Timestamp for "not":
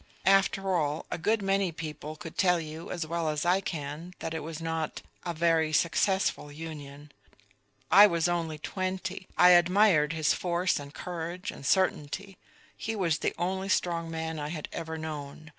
4.59-5.03